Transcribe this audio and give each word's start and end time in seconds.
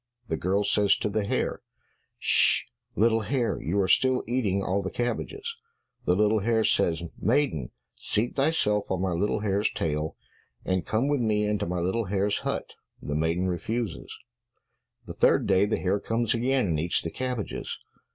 The 0.29 0.35
girl 0.35 0.63
says 0.63 0.97
to 0.97 1.09
the 1.09 1.25
hare, 1.25 1.61
"Sh 2.17 2.63
sh, 2.65 2.65
little 2.95 3.19
hare, 3.21 3.61
you 3.61 3.79
are 3.79 3.87
still 3.87 4.23
eating 4.27 4.63
all 4.63 4.81
the 4.81 4.89
cabbages." 4.89 5.55
The 6.05 6.15
little 6.15 6.39
hare 6.39 6.63
says, 6.63 7.15
"Maiden, 7.21 7.69
seat 7.97 8.35
thyself 8.35 8.89
on 8.89 8.99
my 9.03 9.11
little 9.11 9.41
hare's 9.41 9.71
tail, 9.71 10.17
and 10.65 10.87
come 10.87 11.07
with 11.07 11.21
me 11.21 11.45
into 11.45 11.67
my 11.67 11.81
little 11.81 12.05
hare's 12.05 12.39
hut." 12.39 12.73
The 12.99 13.13
maiden 13.13 13.47
refuses. 13.47 14.11
The 15.05 15.13
third 15.13 15.45
day 15.45 15.67
the 15.67 15.77
hare 15.77 15.99
comes 15.99 16.33
again, 16.33 16.65
and 16.69 16.79
eats 16.79 16.99
the 17.03 17.11
cabbages. 17.11 17.77